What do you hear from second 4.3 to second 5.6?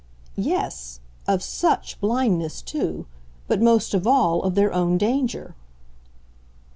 of their own danger."